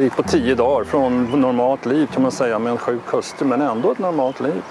Det 0.00 0.04
gick 0.04 0.16
på 0.16 0.22
tio 0.22 0.54
dagar 0.54 0.84
från 0.84 1.40
normalt 1.40 1.86
liv 1.86 2.06
kan 2.12 2.22
man 2.22 2.32
säga 2.32 2.58
med 2.58 2.70
en 2.70 2.78
sjuk 2.78 3.02
hustru 3.06 3.46
men 3.46 3.60
ändå 3.60 3.92
ett 3.92 3.98
normalt 3.98 4.40
liv 4.40 4.62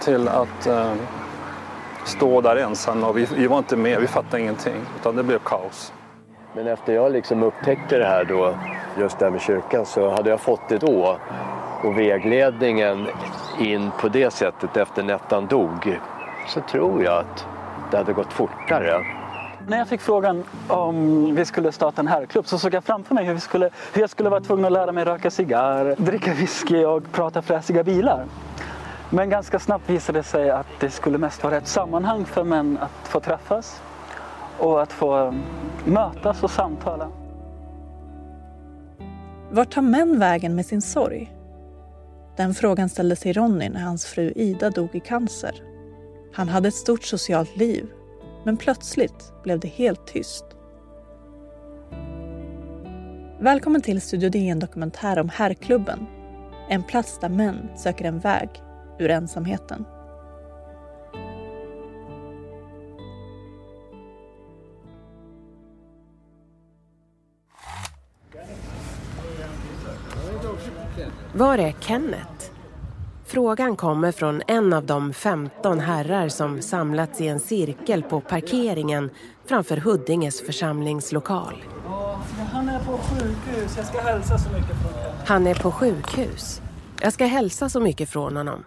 till 0.00 0.28
att 0.28 0.66
eh, 0.66 0.92
stå 2.04 2.40
där 2.40 2.56
ensam 2.56 3.04
och 3.04 3.18
vi, 3.18 3.26
vi 3.36 3.46
var 3.46 3.58
inte 3.58 3.76
med, 3.76 4.00
vi 4.00 4.06
fattade 4.06 4.42
ingenting 4.42 4.74
utan 5.00 5.16
det 5.16 5.22
blev 5.22 5.38
kaos. 5.38 5.92
Men 6.54 6.66
efter 6.66 6.94
jag 6.94 7.12
liksom 7.12 7.42
upptäckte 7.42 7.98
det 7.98 8.04
här 8.04 8.24
då, 8.24 8.54
just 8.98 9.18
det 9.18 9.24
här 9.24 9.32
med 9.32 9.40
kyrkan, 9.40 9.86
så 9.86 10.10
hade 10.10 10.30
jag 10.30 10.40
fått 10.40 10.68
det 10.68 10.78
då. 10.78 11.18
Och 11.82 11.98
vägledningen 11.98 13.06
in 13.60 13.90
på 14.00 14.08
det 14.08 14.30
sättet 14.30 14.76
efter 14.76 15.02
Nettan 15.02 15.46
dog, 15.46 16.00
så 16.48 16.60
tror 16.60 17.04
jag 17.04 17.18
att 17.18 17.46
det 17.90 17.96
hade 17.96 18.12
gått 18.12 18.32
fortare. 18.32 19.04
När 19.68 19.78
jag 19.78 19.88
fick 19.88 20.00
frågan 20.00 20.44
om 20.68 21.34
vi 21.34 21.44
skulle 21.44 21.72
starta 21.72 22.00
en 22.00 22.06
herrklubb 22.06 22.46
så 22.46 22.58
såg 22.58 22.74
jag 22.74 22.84
framför 22.84 23.14
mig 23.14 23.24
hur, 23.24 23.34
vi 23.34 23.40
skulle, 23.40 23.70
hur 23.92 24.00
jag 24.00 24.10
skulle 24.10 24.28
vara 24.28 24.40
tvungen 24.40 24.64
att 24.64 24.72
lära 24.72 24.92
mig 24.92 25.04
röka 25.04 25.30
cigarr, 25.30 25.94
dricka 25.98 26.34
whisky 26.34 26.84
och 26.84 27.12
prata 27.12 27.42
fräsiga 27.42 27.84
bilar. 27.84 28.26
Men 29.10 29.30
ganska 29.30 29.58
snabbt 29.58 29.90
visade 29.90 30.18
det 30.18 30.22
sig 30.22 30.50
att 30.50 30.66
det 30.80 30.90
skulle 30.90 31.18
mest 31.18 31.44
vara 31.44 31.56
ett 31.56 31.68
sammanhang 31.68 32.24
för 32.24 32.44
män 32.44 32.78
att 32.80 33.08
få 33.08 33.20
träffas 33.20 33.82
och 34.58 34.82
att 34.82 34.92
få 34.92 35.14
mm, 35.14 35.42
mötas 35.84 36.42
och 36.42 36.50
samtala. 36.50 37.08
Vart 39.50 39.70
tar 39.70 39.82
män 39.82 40.18
vägen 40.18 40.54
med 40.54 40.66
sin 40.66 40.82
sorg? 40.82 41.32
Den 42.36 42.54
frågan 42.54 42.88
ställde 42.88 43.16
sig 43.16 43.32
Ronny 43.32 43.68
när 43.68 43.80
hans 43.80 44.06
fru 44.06 44.32
Ida 44.36 44.70
dog 44.70 44.94
i 44.94 45.00
cancer. 45.00 45.62
Han 46.34 46.48
hade 46.48 46.68
ett 46.68 46.74
stort 46.74 47.02
socialt 47.02 47.56
liv, 47.56 47.86
men 48.44 48.56
plötsligt 48.56 49.32
blev 49.42 49.60
det 49.60 49.68
helt 49.68 50.06
tyst. 50.06 50.44
Välkommen 53.40 53.82
till 53.82 54.00
Studio 54.00 54.30
DN 54.30 54.58
dokumentär 54.58 55.18
om 55.18 55.28
Herrklubben. 55.28 56.06
En 56.68 56.82
plats 56.82 57.18
där 57.20 57.28
män 57.28 57.68
söker 57.76 58.04
en 58.04 58.18
väg 58.18 58.48
ur 58.98 59.10
ensamheten. 59.10 59.84
Var 71.34 71.58
är 71.58 71.74
Kenneth? 71.80 72.33
Frågan 73.34 73.76
kommer 73.76 74.12
från 74.12 74.42
en 74.46 74.72
av 74.72 74.86
de 74.86 75.12
15 75.12 75.80
herrar 75.80 76.28
som 76.28 76.62
samlats 76.62 77.20
i 77.20 77.28
en 77.28 77.40
cirkel 77.40 78.02
på 78.02 78.20
parkeringen 78.20 79.10
framför 79.46 79.76
Huddinges 79.76 80.40
församlingslokal. 80.40 81.64
Han 82.52 82.68
är 82.68 82.78
på 82.78 82.98
sjukhus, 82.98 83.76
jag 83.76 83.86
ska 83.86 84.00
hälsa 84.00 84.38
så 84.38 84.50
mycket 84.50 84.76
från 84.76 84.92
honom. 84.92 85.16
Han 85.26 85.46
är 85.46 85.54
på 85.54 85.72
sjukhus. 85.72 86.62
Jag 87.00 87.12
ska 87.12 87.24
hälsa 87.24 87.68
så 87.68 87.80
mycket 87.80 88.10
från 88.10 88.36
honom, 88.36 88.64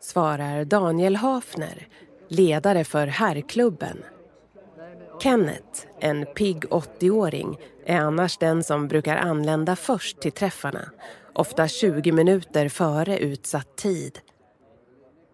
svarar 0.00 0.64
Daniel 0.64 1.16
Hafner, 1.16 1.88
ledare 2.28 2.84
för 2.84 3.06
herrklubben. 3.06 4.02
Kenneth, 5.22 5.86
en 6.00 6.26
pigg 6.26 6.64
80-åring, 6.64 7.58
är 7.86 8.00
annars 8.00 8.38
den 8.38 8.64
som 8.64 8.88
brukar 8.88 9.16
anlända 9.16 9.76
först 9.76 10.20
till 10.20 10.32
träffarna 10.32 10.90
ofta 11.38 11.68
20 11.68 12.12
minuter 12.12 12.68
före 12.68 13.18
utsatt 13.18 13.76
tid. 13.76 14.18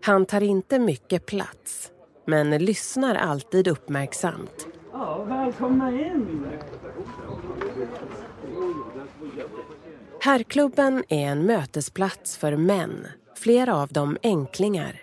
Han 0.05 0.27
tar 0.27 0.43
inte 0.43 0.79
mycket 0.79 1.27
plats, 1.27 1.91
men 2.27 2.51
lyssnar 2.51 3.15
alltid 3.15 3.69
uppmärksamt. 3.69 4.67
Ja, 4.93 5.25
välkomna 5.25 5.91
in! 5.91 6.47
Herrklubben 10.21 11.05
är 11.09 11.27
en 11.27 11.47
mötesplats 11.47 12.37
för 12.37 12.57
män, 12.57 13.07
flera 13.37 13.77
av 13.77 13.89
dem 13.89 14.17
enklingar. 14.23 15.01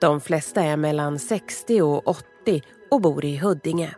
De 0.00 0.20
flesta 0.20 0.62
är 0.62 0.76
mellan 0.76 1.18
60 1.18 1.82
och 1.82 2.08
80 2.08 2.62
och 2.90 3.00
bor 3.00 3.24
i 3.24 3.36
Huddinge. 3.36 3.94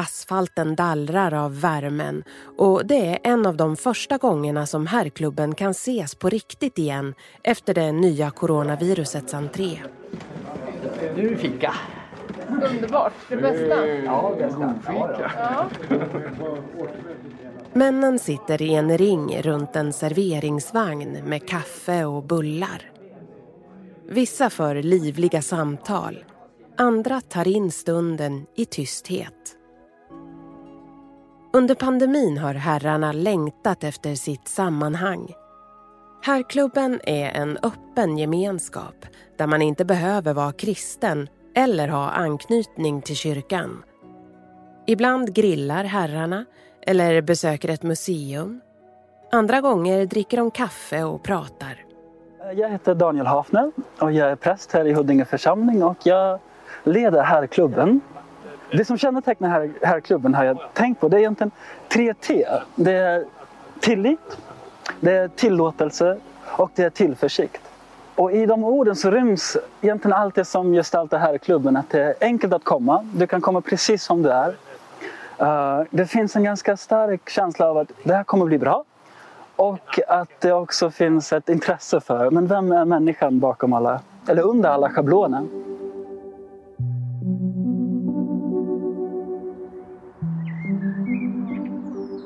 Asfalten 0.00 0.76
dallrar 0.76 1.34
av 1.34 1.60
värmen 1.60 2.24
och 2.56 2.86
det 2.86 3.06
är 3.06 3.18
en 3.22 3.46
av 3.46 3.56
de 3.56 3.76
första 3.76 4.16
gångerna 4.16 4.66
som 4.66 4.86
herrklubben 4.86 5.54
kan 5.54 5.70
ses 5.70 6.14
på 6.14 6.28
riktigt 6.28 6.78
igen 6.78 7.14
efter 7.42 7.74
det 7.74 7.92
nya 7.92 8.30
coronavirusets 8.30 9.34
entré. 9.34 9.80
Nu 11.16 11.36
fika. 11.36 11.74
Underbart. 12.48 13.12
Det 13.28 13.36
bästa. 13.36 13.86
Ja, 13.86 14.34
bästa. 14.38 14.74
Ja. 15.36 15.70
Männen 17.72 18.18
sitter 18.18 18.62
i 18.62 18.74
en 18.74 18.98
ring 18.98 19.42
runt 19.42 19.76
en 19.76 19.92
serveringsvagn 19.92 21.18
med 21.24 21.48
kaffe 21.48 22.04
och 22.04 22.22
bullar. 22.22 22.90
Vissa 24.08 24.50
för 24.50 24.82
livliga 24.82 25.42
samtal. 25.42 26.24
Andra 26.76 27.20
tar 27.20 27.48
in 27.48 27.72
stunden 27.72 28.46
i 28.56 28.64
tysthet. 28.64 29.56
Under 31.52 31.74
pandemin 31.74 32.38
har 32.38 32.54
herrarna 32.54 33.12
längtat 33.12 33.84
efter 33.84 34.14
sitt 34.14 34.48
sammanhang. 34.48 35.34
Herrklubben 36.22 37.00
är 37.04 37.30
en 37.30 37.58
öppen 37.62 38.18
gemenskap 38.18 39.06
där 39.36 39.46
man 39.46 39.62
inte 39.62 39.84
behöver 39.84 40.34
vara 40.34 40.52
kristen 40.52 41.28
eller 41.56 41.88
ha 41.88 42.10
anknytning 42.10 43.02
till 43.02 43.16
kyrkan. 43.16 43.82
Ibland 44.86 45.34
grillar 45.34 45.84
herrarna 45.84 46.44
eller 46.86 47.22
besöker 47.22 47.68
ett 47.68 47.82
museum. 47.82 48.60
Andra 49.32 49.60
gånger 49.60 50.06
dricker 50.06 50.36
de 50.36 50.50
kaffe 50.50 51.04
och 51.04 51.22
pratar. 51.22 51.84
Jag 52.54 52.70
heter 52.70 52.94
Daniel 52.94 53.26
Hafner 53.26 53.72
och 53.98 54.12
jag 54.12 54.30
är 54.30 54.36
präst 54.36 54.72
här 54.72 54.84
i 54.84 54.92
Huddinge 54.92 55.24
församling 55.24 55.82
och 55.82 55.98
jag 56.02 56.40
leder 56.84 57.22
herrklubben 57.22 58.00
det 58.72 58.84
som 58.84 58.98
kännetecknar 58.98 59.48
här, 59.48 59.70
här 59.82 60.00
klubben 60.00 60.34
har 60.34 60.44
jag 60.44 60.58
tänkt 60.72 61.00
på, 61.00 61.08
det 61.08 61.16
är 61.16 61.20
egentligen 61.20 61.50
tre 61.88 62.14
T. 62.14 62.46
Det 62.74 62.92
är 62.92 63.24
tillit, 63.80 64.38
det 65.00 65.12
är 65.12 65.28
tillåtelse 65.28 66.18
och 66.44 66.70
det 66.74 66.82
är 66.82 66.90
tillförsikt. 66.90 67.62
Och 68.14 68.32
i 68.32 68.46
de 68.46 68.64
orden 68.64 68.96
så 68.96 69.10
ryms 69.10 69.56
egentligen 69.80 70.16
allt 70.16 70.34
det 70.34 70.44
som 70.44 70.72
gestaltar 70.72 71.18
här 71.18 71.38
klubben. 71.38 71.76
Att 71.76 71.90
det 71.90 72.02
är 72.02 72.14
enkelt 72.20 72.52
att 72.52 72.64
komma, 72.64 73.06
du 73.14 73.26
kan 73.26 73.40
komma 73.40 73.60
precis 73.60 74.04
som 74.04 74.22
du 74.22 74.30
är. 74.30 74.54
Uh, 75.42 75.86
det 75.90 76.06
finns 76.06 76.36
en 76.36 76.44
ganska 76.44 76.76
stark 76.76 77.30
känsla 77.30 77.70
av 77.70 77.78
att 77.78 77.92
det 78.02 78.14
här 78.14 78.24
kommer 78.24 78.46
bli 78.46 78.58
bra. 78.58 78.84
Och 79.56 79.98
att 80.08 80.40
det 80.40 80.52
också 80.52 80.90
finns 80.90 81.32
ett 81.32 81.48
intresse 81.48 82.00
för, 82.00 82.30
men 82.30 82.46
vem 82.46 82.72
är 82.72 82.84
människan 82.84 83.38
bakom 83.38 83.72
alla, 83.72 84.00
eller 84.26 84.42
under 84.42 84.68
alla 84.68 84.90
schabloner? 84.90 85.46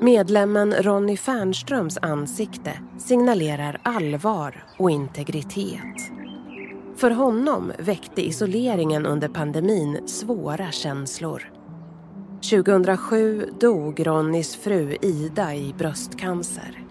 Medlemmen 0.05 0.73
Ronny 0.73 1.17
Fernströms 1.17 1.97
ansikte 2.01 2.79
signalerar 2.97 3.81
allvar 3.83 4.63
och 4.77 4.91
integritet. 4.91 6.11
För 6.95 7.11
honom 7.11 7.71
väckte 7.79 8.27
isoleringen 8.27 9.05
under 9.05 9.27
pandemin 9.27 10.07
svåra 10.07 10.71
känslor. 10.71 11.51
2007 12.51 13.49
dog 13.59 14.07
Ronnys 14.07 14.55
fru 14.55 14.95
Ida 15.01 15.55
i 15.55 15.73
bröstcancer. 15.77 16.83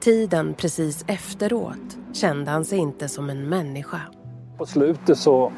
Tiden 0.00 0.54
precis 0.54 1.04
efteråt 1.06 1.98
kände 2.12 2.50
han 2.50 2.64
sig 2.64 2.78
inte 2.78 3.08
som 3.08 3.30
en 3.30 3.48
människa. 3.48 4.00
På 4.58 4.66
slutet 4.66 5.18
så 5.18 5.52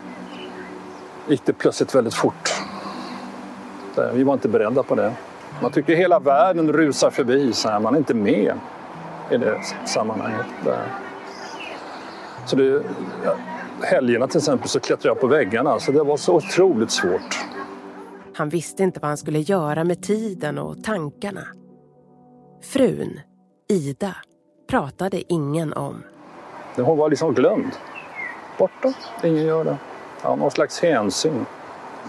gick 1.29 1.45
det 1.45 1.53
plötsligt 1.53 1.95
väldigt 1.95 2.15
fort. 2.15 2.53
Vi 4.15 4.23
var 4.23 4.33
inte 4.33 4.49
beredda 4.49 4.83
på 4.83 4.95
det. 4.95 5.13
Man 5.63 5.71
tycker 5.71 5.97
hela 5.97 6.19
världen 6.19 6.73
rusar 6.73 7.11
förbi, 7.11 7.53
så 7.53 7.69
här. 7.69 7.81
man 7.81 7.95
är 7.95 7.99
inte 7.99 8.15
med 8.15 8.55
i 9.31 9.37
det 9.37 9.61
sammanhanget. 9.87 10.47
Så 12.47 12.57
det, 12.57 12.83
helgerna 13.83 14.27
till 14.27 14.39
exempel 14.39 14.69
så 14.69 14.81
klättrade 14.81 15.09
jag 15.09 15.21
på 15.21 15.27
väggarna, 15.27 15.79
så 15.81 15.93
det 15.93 16.03
var 16.03 16.17
så 16.17 16.35
otroligt 16.35 16.91
svårt. 16.91 17.39
Han 18.37 18.49
visste 18.49 18.83
inte 18.83 19.01
vad 19.01 19.09
han 19.09 19.17
skulle 19.17 19.39
göra 19.39 19.85
med 19.85 20.03
tiden 20.03 20.59
och 20.59 20.85
tankarna. 20.85 21.47
Frun, 22.63 23.21
Ida, 23.69 24.17
pratade 24.69 25.33
ingen 25.33 25.73
om. 25.73 26.03
Hon 26.77 26.99
var 26.99 27.11
liksom 27.11 27.35
glömd. 27.35 27.73
Borta, 28.59 28.93
ingen 29.25 29.45
gör 29.45 29.65
det. 29.65 29.77
Ja, 30.23 30.37
någon 30.37 30.51
slags 30.51 30.81
hänsyn. 30.83 31.47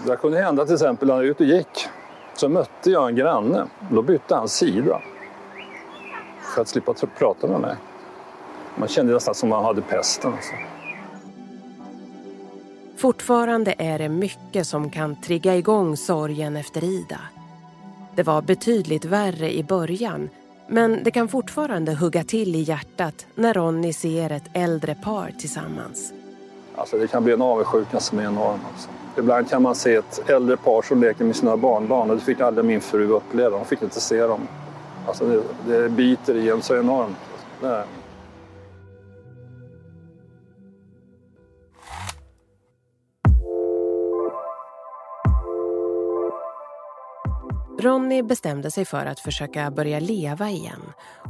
Det 0.06 0.16
kunde 0.16 0.38
hända 0.38 0.64
till 0.64 0.74
exempel 0.74 1.08
när 1.08 1.14
jag 1.14 1.24
ut 1.24 1.40
och 1.40 1.46
gick 1.46 1.88
så 2.36 2.48
mötte 2.48 2.90
jag 2.90 3.08
en 3.08 3.16
granne. 3.16 3.66
Då 3.90 4.02
bytte 4.02 4.34
han 4.34 4.48
sida. 4.48 5.02
För 6.54 6.62
att 6.62 6.68
slippa 6.68 6.94
prata 7.18 7.46
med 7.46 7.60
mig. 7.60 7.76
Man 8.76 8.88
kände 8.88 9.12
nästan 9.12 9.34
som 9.34 9.48
man 9.48 9.64
hade 9.64 9.82
pesten. 9.82 10.32
Alltså. 10.32 10.52
Fortfarande 12.96 13.74
är 13.78 13.98
det 13.98 14.08
mycket 14.08 14.66
som 14.66 14.90
kan 14.90 15.16
trigga 15.16 15.56
igång 15.56 15.96
sorgen 15.96 16.56
efter 16.56 16.84
Ida. 16.84 17.20
Det 18.14 18.22
var 18.22 18.42
betydligt 18.42 19.04
värre 19.04 19.56
i 19.56 19.64
början 19.64 20.30
Men 20.68 21.04
det 21.04 21.10
kan 21.10 21.28
fortfarande 21.28 21.94
hugga 21.94 22.24
till 22.24 22.56
i 22.56 22.60
hjärtat 22.60 23.26
när 23.34 23.54
Ronny 23.54 23.92
ser 23.92 24.30
ett 24.30 24.50
äldre 24.52 24.94
par 24.94 25.30
tillsammans. 25.38 26.12
Alltså 26.76 26.98
det 26.98 27.06
kan 27.06 27.24
bli 27.24 27.32
en 27.32 27.42
avundsjuka 27.42 28.00
som 28.00 28.18
är 28.18 28.24
enorm. 28.24 28.60
Alltså. 28.72 28.88
Ibland 29.18 29.50
kan 29.50 29.62
man 29.62 29.74
se 29.74 29.94
ett 29.94 30.30
äldre 30.30 30.56
par 30.56 30.82
som 30.82 31.00
leker 31.00 31.24
med 31.24 31.36
sina 31.36 31.56
barnbarn 31.56 32.10
och 32.10 32.16
det 32.16 32.22
fick 32.22 32.40
aldrig 32.40 32.64
min 32.64 32.80
fru 32.80 33.08
uppleva. 33.08 33.56
Hon 33.56 33.66
fick 33.66 33.82
inte 33.82 34.00
se 34.00 34.22
dem. 34.22 34.40
Alltså 35.06 35.26
det, 35.26 35.42
det 35.66 35.88
biter 35.88 36.34
i 36.34 36.50
en 36.50 36.62
så 36.62 36.76
enormt. 36.76 37.16
Det 37.60 37.84
Ronny 47.80 48.22
bestämde 48.22 48.70
sig 48.70 48.84
för 48.84 49.06
att 49.06 49.20
försöka 49.20 49.70
börja 49.70 50.00
leva 50.00 50.50
igen 50.50 50.82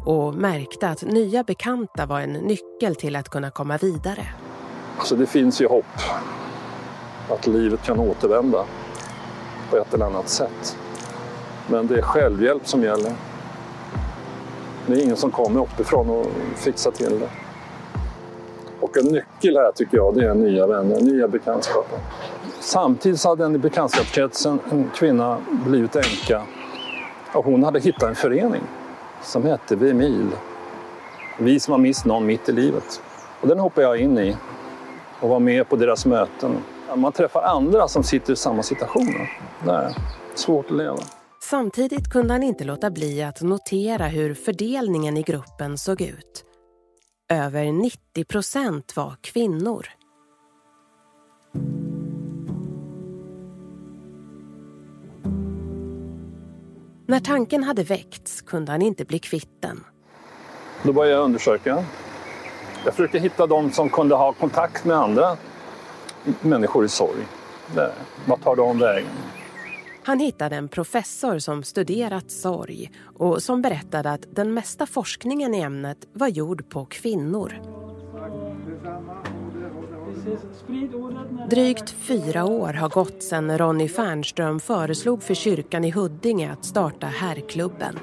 och 0.05 0.35
märkte 0.35 0.89
att 0.89 1.03
nya 1.03 1.45
bekanta 1.45 2.07
var 2.07 2.21
en 2.21 2.33
nyckel 2.33 2.97
till 2.97 3.17
att 3.17 3.29
kunna 3.29 3.51
komma 3.51 3.77
vidare. 3.77 4.27
Alltså 4.99 5.17
det 5.17 5.27
finns 5.27 5.61
ju 5.61 5.67
hopp 5.67 5.85
att 7.31 7.47
livet 7.47 7.83
kan 7.83 8.01
återvända 8.01 8.65
på 9.71 9.77
ett 9.77 9.95
eller 9.95 10.07
annat 10.07 10.29
sätt. 10.29 10.77
Men 11.71 11.87
det 11.87 11.99
är 11.99 12.03
självhjälp 12.03 12.69
som 12.69 12.83
gäller. 12.83 13.13
Det 14.87 14.95
är 14.95 15.05
ingen 15.05 15.17
som 15.17 15.31
kommer 15.31 15.61
uppifrån 15.61 16.11
och 16.11 16.27
fixar 16.57 16.91
till 16.91 17.19
det. 17.21 17.29
Och 18.81 18.97
en 18.97 19.05
nyckel 19.05 19.57
här 19.57 19.73
tycker 19.73 19.97
jag, 19.97 20.15
det 20.15 20.27
är 20.27 20.35
nya 20.35 20.67
vänner, 20.67 21.01
nya 21.01 21.29
bekantskaper. 21.29 21.99
Samtidigt 22.61 23.21
så 23.21 23.29
hade 23.29 23.45
en 23.45 23.55
i 23.55 23.59
bekantskapskretsen 23.59 24.61
en 24.71 24.91
kvinna 24.95 25.39
blivit 25.49 25.97
änka 25.97 26.43
och 27.33 27.45
hon 27.45 27.65
hade 27.65 27.81
hittat 27.81 28.03
en 28.03 28.15
förening 28.15 28.63
som 29.23 29.45
hette 29.45 29.77
Vemil. 29.77 30.29
Vi 31.39 31.61
som 31.61 31.73
har 31.73 31.79
mist 31.79 32.05
någon 32.05 32.27
mitt 32.27 32.49
i 32.49 32.53
livet. 32.53 33.03
Och 33.41 33.49
den 33.49 33.59
hoppade 33.59 33.87
jag 33.87 33.99
in 33.99 34.19
i 34.19 34.37
och 35.21 35.29
var 35.29 35.41
med 35.41 35.69
på 35.69 35.77
deras 35.77 36.07
möten. 36.07 36.57
Man 36.95 37.13
träffar 37.13 37.43
andra 37.43 37.89
som 37.89 38.03
sitter 38.03 38.33
i 38.33 38.37
samma 38.37 38.63
situationer. 38.63 39.39
Det 39.65 39.71
är 39.71 39.95
svårt 40.35 40.67
att 40.67 40.77
leva. 40.77 40.99
Samtidigt 41.43 42.11
kunde 42.11 42.35
han 42.35 42.43
inte 42.43 42.65
låta 42.65 42.91
bli 42.91 43.23
att 43.23 43.43
notera 43.43 44.07
hur 44.07 44.35
fördelningen 44.35 45.17
i 45.17 45.23
gruppen 45.23 45.79
såg 45.79 46.01
ut. 46.01 46.45
Över 47.29 47.73
90 47.73 48.25
procent 48.25 48.97
var 48.97 49.17
kvinnor. 49.21 49.87
När 57.09 57.21
tanken 57.21 57.65
hade 57.65 57.83
väckts 57.83 58.41
kunde 58.43 58.73
han 58.73 58.83
inte 58.83 59.05
bli 59.05 59.19
kvitt 59.19 59.63
den. 59.63 59.85
Då 60.83 60.93
började 60.93 61.17
jag 61.17 61.25
undersöka. 61.25 61.85
Jag 62.85 62.95
försökte 62.95 63.19
hitta 63.19 63.47
de 63.47 63.71
som 63.73 63.91
kunde 63.91 64.15
ha 64.15 64.33
kontakt 64.33 64.85
med 64.85 64.97
andra 64.97 65.37
människor 66.41 66.85
i 66.85 66.89
sorg. 66.89 67.27
Där. 67.75 67.93
Vad 68.27 68.43
tar 68.43 68.57
de 68.57 68.79
vägen? 68.79 69.11
Han 70.03 70.19
hittade 70.19 70.57
en 70.57 70.69
professor 70.69 71.39
som 71.39 71.63
studerat 71.63 72.31
sorg 72.31 72.91
och 73.19 73.43
som 73.43 73.63
berättade 73.63 74.11
att 74.11 74.27
den 74.31 74.55
mesta 74.55 74.87
forskningen 74.87 75.55
i 75.55 75.61
ämnet 75.61 75.99
var 76.13 76.29
gjord 76.29 76.69
på 76.69 76.85
kvinnor. 76.85 77.53
Drygt 81.51 81.91
fyra 81.91 82.45
år 82.45 82.73
har 82.73 82.89
gått 82.89 83.23
sedan 83.23 83.59
Ronny 83.59 83.89
Fernström 83.89 84.61
föreslog 84.61 85.23
för 85.23 85.35
kyrkan 85.35 85.85
i 85.85 85.91
Huddinge 85.91 86.53
att 86.53 86.65
starta 86.65 87.07
herrklubben. 87.07 87.99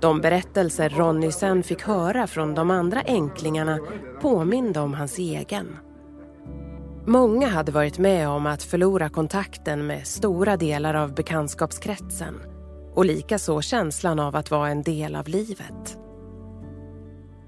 De 0.00 0.20
berättelser 0.20 0.88
Ronny 0.88 1.32
sen 1.32 1.62
fick 1.62 1.82
höra 1.82 2.26
från 2.26 2.54
de 2.54 2.70
andra 2.70 3.00
änklingarna 3.00 3.78
påminde 4.20 4.80
om 4.80 4.94
hans 4.94 5.18
egen. 5.18 5.76
Många 7.08 7.48
hade 7.48 7.72
varit 7.72 7.98
med 7.98 8.28
om 8.28 8.46
att 8.46 8.62
förlora 8.62 9.08
kontakten 9.08 9.86
med 9.86 10.06
stora 10.06 10.56
delar 10.56 10.94
av 10.94 11.14
bekantskapskretsen 11.14 12.34
och 12.94 13.04
likaså 13.04 13.62
känslan 13.62 14.18
av 14.20 14.36
att 14.36 14.50
vara 14.50 14.68
en 14.68 14.82
del 14.82 15.16
av 15.16 15.28
livet. 15.28 15.98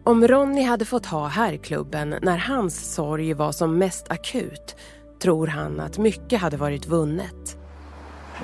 Om 0.05 0.29
Ronny 0.29 0.63
hade 0.63 0.85
fått 0.85 1.07
ha 1.07 1.27
herrklubben 1.27 2.15
när 2.23 2.39
hans 2.39 2.95
sorg 2.95 3.35
var 3.35 3.53
som 3.53 3.79
mest 3.79 4.11
akut 4.11 4.77
tror 5.23 5.47
han 5.47 5.81
att 5.81 5.99
mycket 5.99 6.41
hade 6.41 6.57
varit 6.57 6.87
vunnet. 6.87 7.59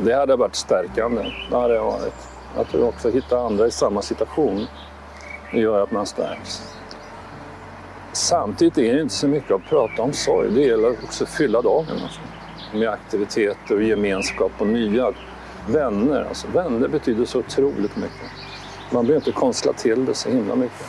Det 0.05 0.15
hade 0.15 0.37
varit 0.37 0.57
stärkande. 0.57 1.23
Det 1.51 1.57
hade 1.57 1.79
varit. 1.79 2.15
Att 2.57 2.75
också 2.75 3.09
att 3.09 3.15
hitta 3.15 3.39
andra 3.39 3.67
i 3.67 3.71
samma 3.71 4.03
situation 4.03 4.67
gör 5.53 5.83
att 5.83 5.93
man 5.93 6.07
stärks. 6.07 6.74
Samtidigt 8.15 8.79
är 8.79 8.95
det 8.95 9.01
inte 9.01 9.15
så 9.15 9.29
mycket 9.29 9.51
att 9.51 9.65
prata 9.65 10.03
om 10.03 10.13
sorg. 10.13 10.51
Det 10.51 10.61
gäller 10.61 10.91
också 11.05 11.25
att 11.25 11.31
fylla 11.31 11.63
dagen 11.63 11.87
alltså. 12.03 12.21
med 12.75 12.89
aktiviteter 12.89 13.75
och 13.75 13.83
gemenskap 13.83 14.53
och 14.59 14.67
nya 14.67 15.13
vänner. 15.69 16.25
Alltså, 16.29 16.47
vänner 16.55 16.89
betyder 16.89 17.25
så 17.25 17.39
otroligt 17.39 17.97
mycket. 17.97 18.31
Man 18.93 19.07
behöver 19.07 19.27
inte 19.27 19.41
konstla 19.41 19.73
till 19.73 20.05
det 20.05 20.15
så 20.15 20.29
himla 20.29 20.57
mycket. 20.57 20.87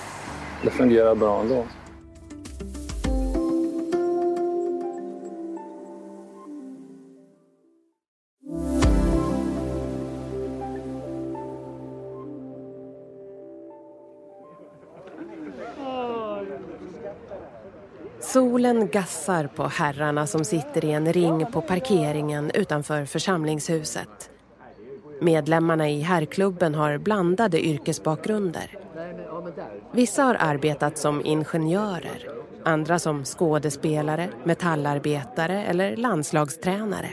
Det 0.64 0.70
fungerar 0.70 1.16
bra 1.16 1.40
ändå. 1.40 1.66
Solen 18.36 18.88
gassar 18.88 19.48
på 19.48 19.64
herrarna 19.64 20.28
som 20.28 20.46
sitter 20.46 20.86
i 20.86 20.92
en 20.92 21.14
ring 21.14 21.46
på 21.46 21.62
parkeringen 21.62 22.52
utanför 22.54 23.06
församlingshuset. 23.06 24.30
Medlemmarna 25.22 25.90
i 25.90 26.02
herrklubben 26.02 26.76
har 26.76 26.98
blandade 26.98 27.66
yrkesbakgrunder. 27.66 28.78
Vissa 29.92 30.24
har 30.24 30.38
arbetat 30.40 30.98
som 30.98 31.26
ingenjörer, 31.26 32.30
andra 32.64 33.00
som 33.00 33.26
skådespelare, 33.26 34.30
metallarbetare 34.44 35.64
eller 35.64 35.96
landslagstränare. 35.96 37.10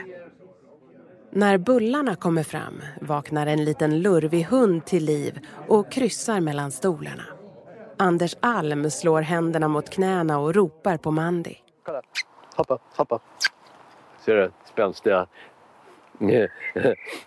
När 1.33 1.59
bullarna 1.59 2.15
kommer 2.15 2.43
fram 2.43 2.83
vaknar 3.01 3.47
en 3.47 3.65
liten 3.65 4.03
lurvig 4.03 4.43
hund 4.43 4.85
till 4.85 5.05
liv 5.05 5.41
och 5.69 5.93
kryssar 5.93 6.41
mellan 6.41 6.73
stolarna. 6.73 7.25
Anders 7.97 8.37
Alm 8.41 8.91
slår 8.91 9.21
händerna 9.21 9.69
mot 9.69 9.91
knäna 9.91 10.39
och 10.39 10.55
ropar 10.55 10.97
på 10.97 11.11
Mandy. 11.11 11.55
Kolla, 11.83 12.03
hoppa, 12.57 12.79
hoppa. 12.97 13.19
Ser 14.21 14.37
du, 14.37 14.51
spänstiga. 14.65 15.27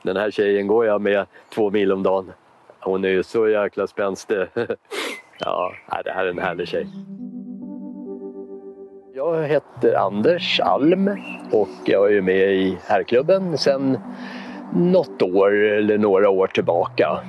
Den 0.03 0.17
här 0.17 0.31
tjejen 0.31 0.67
går 0.67 0.86
jag 0.86 1.01
med 1.01 1.25
två 1.50 1.72
mil 1.72 1.91
om 1.91 2.03
dagen. 2.03 2.31
Hon 2.79 3.05
är 3.05 3.10
ju 3.10 3.24
så 3.24 3.48
jäkla 3.48 3.88
spänstig. 3.88 4.38
Ja, 5.39 5.74
det 6.05 6.12
här 6.12 6.25
är 6.25 6.29
en 6.29 6.39
härlig 6.39 6.67
tjej. 6.67 6.88
Jag 9.13 9.43
heter 9.43 9.95
Anders 9.95 10.60
Alm 10.60 11.07
och 11.51 11.69
jag 11.86 12.13
är 12.13 12.22
med 12.22 12.53
i 12.53 12.77
herrklubben 12.88 13.57
sedan 13.57 13.98
något 14.74 15.22
år 15.22 15.55
eller 15.63 15.98
några 15.98 16.29
år 16.29 16.48
tillbaka. 16.48 17.19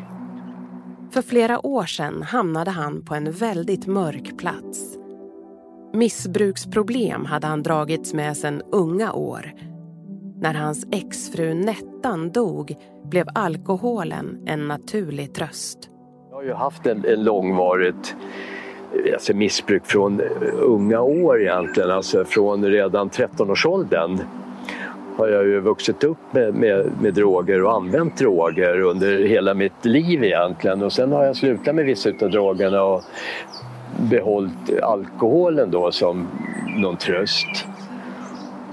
För 1.16 1.22
flera 1.22 1.66
år 1.66 1.84
sedan 1.84 2.22
hamnade 2.22 2.70
han 2.70 3.04
på 3.04 3.14
en 3.14 3.32
väldigt 3.32 3.86
mörk 3.86 4.38
plats. 4.38 4.98
Missbruksproblem 5.92 7.24
hade 7.24 7.46
han 7.46 7.62
dragits 7.62 8.14
med 8.14 8.36
sedan 8.36 8.62
unga 8.72 9.12
år. 9.12 9.52
När 10.40 10.54
hans 10.54 10.86
exfru 10.92 11.54
Nettan 11.54 12.30
dog 12.32 12.76
blev 13.04 13.26
alkoholen 13.34 14.42
en 14.46 14.68
naturlig 14.68 15.34
tröst. 15.34 15.78
Jag 16.30 16.36
har 16.36 16.44
ju 16.44 16.52
haft 16.52 16.86
en, 16.86 17.04
en 17.04 17.24
långvarigt 17.24 18.16
eh, 19.06 19.12
alltså 19.12 19.34
missbruk 19.34 19.86
från 19.86 20.20
unga 20.52 21.00
år 21.00 21.40
egentligen, 21.42 21.90
alltså 21.90 22.24
från 22.24 22.64
redan 22.64 23.10
13-årsåldern 23.10 24.18
har 25.16 25.28
jag 25.28 25.46
ju 25.46 25.60
vuxit 25.60 26.04
upp 26.04 26.18
med, 26.30 26.54
med, 26.54 26.90
med, 27.02 27.14
droger 27.14 27.64
och 27.64 27.74
använt 27.74 28.18
droger 28.18 28.80
under 28.80 29.18
hela 29.18 29.54
mitt 29.54 29.84
liv 29.84 30.24
egentligen. 30.24 30.82
Och 30.82 30.92
sen 30.92 31.12
har 31.12 31.24
jag 31.24 31.36
slutat 31.36 31.74
med 31.74 31.84
vissa 31.84 32.08
av 32.08 32.30
drogerna 32.30 32.82
och 32.82 33.02
behållit 34.10 34.82
alkoholen 34.82 35.70
då 35.70 35.92
som 35.92 36.28
någon 36.76 36.96
tröst. 36.96 37.66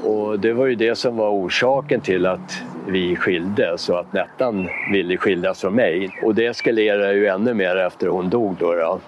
Och 0.04 0.40
det 0.40 0.54
var 0.54 0.66
ju 0.66 0.76
det 0.76 0.96
som 0.96 1.18
var 1.18 1.30
orsaken 1.30 2.02
till 2.02 2.26
att 2.26 2.64
vi 2.88 3.16
skildes 3.16 3.90
och 3.90 4.00
att 4.00 4.14
Nettan 4.14 4.68
ville 4.92 5.18
skiljas 5.18 5.62
från 5.62 5.76
mig. 5.76 6.20
Och 6.24 6.36
det 6.36 6.46
eskalerade 6.46 7.14
ju 7.14 7.28
ännu 7.28 7.54
mer 7.54 7.76
efter 7.76 8.08
hon 8.08 8.30
dog 8.30 8.56
då. 8.60 8.74
då. 8.74 9.00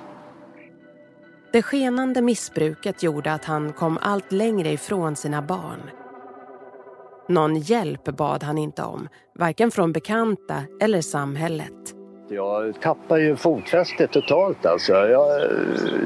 Det 1.51 1.61
skenande 1.61 2.21
missbruket 2.21 3.03
gjorde 3.03 3.33
att 3.33 3.45
han 3.45 3.73
kom 3.73 3.97
allt 4.01 4.31
längre 4.31 4.69
ifrån 4.69 5.15
sina 5.15 5.41
barn. 5.41 6.04
Någon 7.27 7.55
hjälp 7.55 8.03
bad 8.03 8.43
han 8.43 8.57
inte 8.57 8.83
om, 8.83 9.07
varken 9.35 9.71
från 9.71 9.91
bekanta 9.91 10.63
eller 10.81 11.01
samhället. 11.01 11.73
Jag 12.29 12.81
tappar 12.81 13.17
ju 13.17 13.35
fotfästet 13.35 14.11
totalt 14.11 14.65
alltså. 14.65 14.93
Jag, 14.93 15.41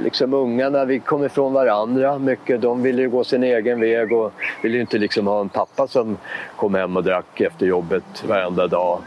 liksom 0.03 0.33
ungarna, 0.33 0.85
vi 0.85 0.99
kom 0.99 1.23
ifrån 1.23 1.53
varandra 1.53 2.19
mycket. 2.19 2.61
De 2.61 2.83
ville 2.83 3.01
ju 3.01 3.09
gå 3.09 3.23
sin 3.23 3.43
egen 3.43 3.79
väg 3.79 4.13
och 4.13 4.33
ville 4.63 4.75
ju 4.75 4.81
inte 4.81 4.97
liksom 4.97 5.27
ha 5.27 5.41
en 5.41 5.49
pappa 5.49 5.87
som 5.87 6.17
kom 6.55 6.75
hem 6.75 6.97
och 6.97 7.03
drack 7.03 7.41
efter 7.41 7.65
jobbet 7.65 8.23
varenda 8.27 8.67
dag. 8.67 8.99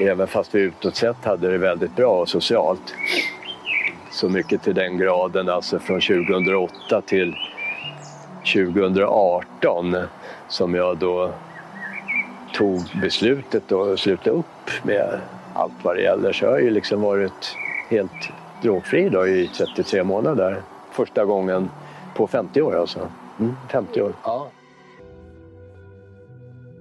Även 0.00 0.26
fast 0.26 0.54
vi 0.54 0.60
utåt 0.60 0.96
sett 0.96 1.24
hade 1.24 1.50
det 1.50 1.58
väldigt 1.58 1.96
bra 1.96 2.20
och 2.20 2.28
socialt. 2.28 2.94
Så 4.10 4.28
mycket 4.28 4.62
till 4.62 4.74
den 4.74 4.98
graden, 4.98 5.48
alltså 5.48 5.78
från 5.78 6.00
2008 6.00 7.02
till 7.06 7.34
2018 8.54 9.96
som 10.48 10.74
jag 10.74 10.98
då 10.98 11.32
tog 12.54 12.80
beslutet 13.02 13.72
att 13.72 13.98
sluta 13.98 14.30
upp 14.30 14.70
med 14.82 15.20
allt 15.54 15.72
vad 15.82 15.96
det 15.96 16.02
gäller. 16.02 16.32
Så 16.32 16.44
jag 16.44 16.50
har 16.50 16.58
ju 16.58 16.70
liksom 16.70 17.02
varit 17.02 17.56
helt 17.88 18.30
drogfri 18.62 19.08
då 19.08 19.26
i 19.26 19.50
33 19.56 20.04
månader. 20.04 20.62
Första 20.90 21.24
gången 21.24 21.70
på 22.14 22.26
50 22.26 22.62
år 22.62 22.76
alltså. 22.76 23.08
Mm, 23.40 23.54
50 23.70 24.02
år. 24.02 24.12
Ja. 24.24 24.48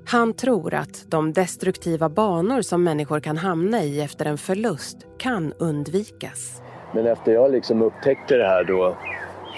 Han 0.08 0.34
tror 0.34 0.74
att 0.74 1.06
de 1.08 1.34
destruktiva 1.34 2.10
banor 2.10 2.62
som 2.62 2.84
människor 2.84 3.20
kan 3.20 3.38
hamna 3.38 3.84
i 3.84 4.02
efter 4.02 4.26
en 4.26 4.38
förlust 4.38 4.98
kan 5.18 5.54
undvikas. 5.54 6.62
Men 6.94 7.08
efter 7.08 7.32
jag 7.32 7.52
liksom 7.52 7.82
upptäckte 7.82 8.38
det 8.38 8.48
här 8.48 8.64
då 8.64 8.98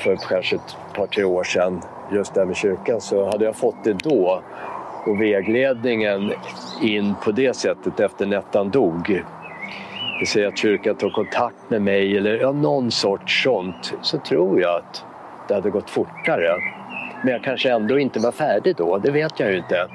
för 0.03 0.15
kanske 0.15 0.55
ett 0.55 0.75
par, 0.95 1.07
tre 1.07 1.23
år 1.23 1.43
sedan, 1.43 1.81
just 2.11 2.33
det 2.33 2.39
här 2.39 2.47
med 2.47 2.55
kyrkan, 2.55 3.01
så 3.01 3.25
hade 3.25 3.45
jag 3.45 3.55
fått 3.55 3.83
det 3.83 3.93
då. 3.93 4.41
Och 5.05 5.21
vägledningen 5.21 6.31
in 6.83 7.15
på 7.23 7.31
det 7.31 7.55
sättet 7.55 7.99
efter 7.99 8.25
Nettan 8.25 8.69
dog. 8.69 9.23
Det 10.19 10.25
säger 10.25 10.47
att 10.47 10.57
kyrkan 10.57 10.95
tog 10.95 11.13
kontakt 11.13 11.69
med 11.69 11.81
mig 11.81 12.17
eller 12.17 12.37
ja, 12.37 12.51
någon 12.51 12.91
sorts 12.91 13.43
sånt. 13.43 13.93
Så 14.01 14.17
tror 14.17 14.61
jag 14.61 14.75
att 14.75 15.05
det 15.47 15.53
hade 15.53 15.69
gått 15.69 15.89
fortare. 15.89 16.49
Men 17.23 17.33
jag 17.33 17.43
kanske 17.43 17.71
ändå 17.71 17.99
inte 17.99 18.19
var 18.19 18.31
färdig 18.31 18.75
då, 18.75 18.97
det 18.97 19.11
vet 19.11 19.39
jag 19.39 19.51
ju 19.51 19.57
inte. 19.57 19.87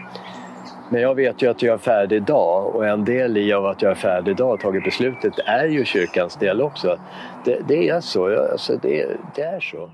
Men 0.90 1.00
jag 1.00 1.14
vet 1.14 1.42
ju 1.42 1.50
att 1.50 1.62
jag 1.62 1.74
är 1.74 1.78
färdig 1.78 2.16
idag 2.16 2.74
och 2.74 2.86
en 2.86 3.04
del 3.04 3.36
i 3.36 3.52
av 3.52 3.66
att 3.66 3.82
jag 3.82 3.90
är 3.90 3.94
färdig 3.94 4.32
idag 4.32 4.52
och 4.52 4.60
tagit 4.60 4.84
beslutet 4.84 5.38
är 5.46 5.64
ju 5.64 5.84
kyrkans 5.84 6.36
del 6.36 6.62
också. 6.62 6.98
Det, 7.44 7.58
det 7.68 7.88
är 7.88 8.00
så, 8.00 8.50
alltså 8.52 8.76
det, 8.82 9.06
det 9.34 9.42
är 9.42 9.60
så. 9.60 9.90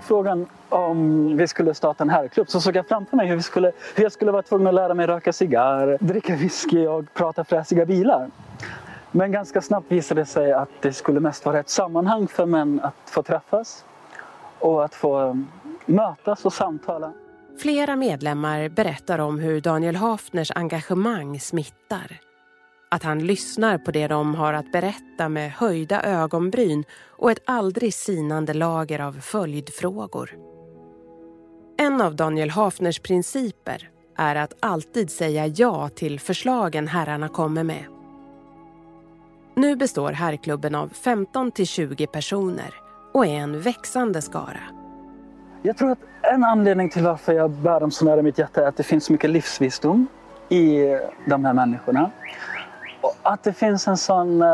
Fick 0.00 0.06
frågan 0.06 0.46
om 0.68 1.36
vi 1.36 1.48
skulle 1.48 1.74
starta 1.74 2.04
en 2.04 2.10
herrklubb 2.10 2.48
så 2.48 2.60
såg 2.60 2.76
jag 2.76 2.88
framför 2.88 3.16
mig 3.16 3.26
hur, 3.26 3.36
vi 3.36 3.42
skulle, 3.42 3.72
hur 3.94 4.02
jag 4.02 4.12
skulle 4.12 4.32
vara 4.32 4.42
tvungen 4.42 4.66
att 4.66 4.74
lära 4.74 4.94
mig 4.94 5.06
röka 5.06 5.32
cigarr, 5.32 5.98
dricka 6.00 6.36
whisky 6.36 6.86
och 6.86 7.04
prata 7.14 7.44
fräsiga 7.44 7.86
bilar. 7.86 8.30
Men 9.10 9.32
ganska 9.32 9.60
snabbt 9.60 9.92
visade 9.92 10.20
det 10.20 10.26
sig 10.26 10.52
att 10.52 10.68
det 10.80 10.92
skulle 10.92 11.20
mest 11.20 11.44
vara 11.44 11.60
ett 11.60 11.68
sammanhang 11.68 12.28
för 12.28 12.46
män 12.46 12.80
att 12.82 13.10
få 13.10 13.22
träffas 13.22 13.84
och 14.58 14.84
att 14.84 14.94
få 14.94 15.44
mötas 15.86 16.44
och 16.44 16.52
samtala. 16.52 17.12
Flera 17.58 17.96
medlemmar 17.96 18.68
berättar 18.68 19.18
om 19.18 19.38
hur 19.38 19.60
Daniel 19.60 19.96
Hafners 19.96 20.50
engagemang 20.54 21.40
smittar. 21.40 22.29
Att 22.92 23.02
han 23.02 23.26
lyssnar 23.26 23.78
på 23.78 23.90
det 23.90 24.06
de 24.06 24.34
har 24.34 24.52
att 24.52 24.72
berätta 24.72 25.28
med 25.28 25.52
höjda 25.52 26.02
ögonbryn 26.02 26.84
och 27.08 27.30
ett 27.30 27.42
aldrig 27.44 27.94
sinande 27.94 28.54
lager 28.54 29.00
av 29.00 29.12
följdfrågor. 29.12 30.30
En 31.78 32.00
av 32.00 32.16
Daniel 32.16 32.50
Hafners 32.50 33.00
principer 33.00 33.88
är 34.16 34.36
att 34.36 34.52
alltid 34.60 35.10
säga 35.10 35.46
ja 35.46 35.88
till 35.88 36.20
förslagen 36.20 36.88
herrarna 36.88 37.28
kommer 37.28 37.64
med. 37.64 37.84
Nu 39.54 39.76
består 39.76 40.12
herrklubben 40.12 40.74
av 40.74 40.88
15 40.88 41.50
till 41.50 41.66
20 41.66 42.06
personer 42.06 42.74
och 43.12 43.26
är 43.26 43.38
en 43.38 43.60
växande 43.60 44.22
skara. 44.22 44.60
Jag 45.62 45.76
tror 45.76 45.90
att 45.90 45.98
en 46.22 46.44
anledning 46.44 46.90
till 46.90 47.02
varför 47.02 47.32
jag 47.32 47.50
bär 47.50 47.80
dem 47.80 47.90
så 47.90 48.04
nära 48.04 48.22
mitt 48.22 48.38
hjärta 48.38 48.62
är 48.62 48.68
att 48.68 48.76
det 48.76 48.82
finns 48.82 49.04
så 49.04 49.12
mycket 49.12 49.30
livsvisdom 49.30 50.06
i 50.48 50.98
de 51.26 51.44
här 51.44 51.52
människorna. 51.54 52.10
Att 53.22 53.42
det 53.42 53.52
finns 53.52 53.88
en 53.88 53.96
sån 53.96 54.42
uh, 54.42 54.48